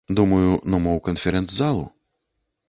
Думаю, 0.19 0.45
ну 0.71 0.79
мо 0.85 0.93
ў 0.99 1.03
канферэнц-залу. 1.09 1.85